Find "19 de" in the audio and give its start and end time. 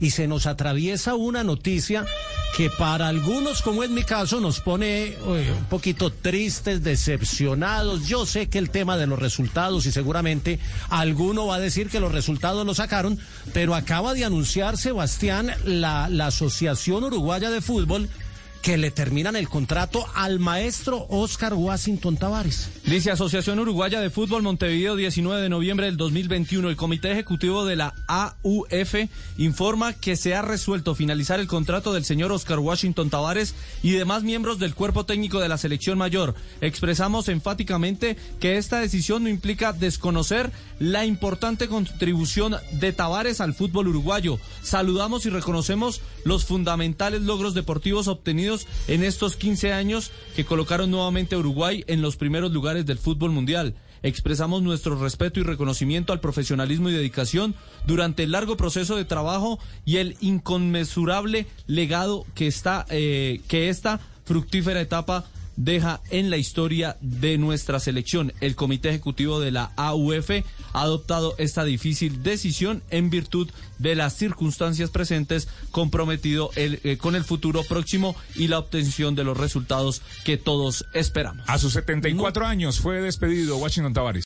24.96-25.48